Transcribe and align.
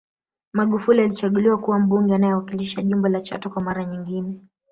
Magufuli 0.53 1.01
alichaguliwa 1.01 1.57
kuwa 1.57 1.79
Mbunge 1.79 2.15
anayewakilisha 2.15 2.81
jimbo 2.81 3.07
la 3.07 3.21
Chato 3.21 3.49
kwa 3.49 3.61
mara 3.61 3.85
nyingine 3.85 4.39